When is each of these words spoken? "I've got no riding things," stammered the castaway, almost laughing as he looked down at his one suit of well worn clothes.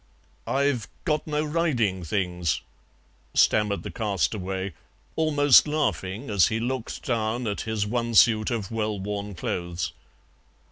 "I've 0.47 0.87
got 1.05 1.27
no 1.27 1.45
riding 1.45 2.03
things," 2.03 2.61
stammered 3.35 3.83
the 3.83 3.91
castaway, 3.91 4.73
almost 5.15 5.67
laughing 5.67 6.27
as 6.31 6.47
he 6.47 6.59
looked 6.59 7.03
down 7.05 7.45
at 7.45 7.61
his 7.69 7.85
one 7.85 8.15
suit 8.15 8.49
of 8.49 8.71
well 8.71 8.99
worn 8.99 9.35
clothes. 9.35 9.93